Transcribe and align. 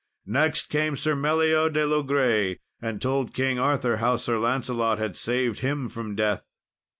Next 0.25 0.65
came 0.71 0.97
Sir 0.97 1.15
Meliot 1.15 1.73
de 1.73 1.85
Logres, 1.85 2.57
and 2.81 2.99
told 2.99 3.35
King 3.35 3.59
Arthur 3.59 3.97
how 3.97 4.17
Sir 4.17 4.39
Lancelot 4.39 4.97
had 4.97 5.15
saved 5.15 5.59
him 5.59 5.87
from 5.87 6.15
death. 6.15 6.43